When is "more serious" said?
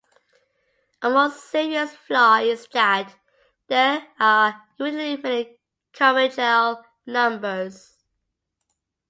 1.11-1.93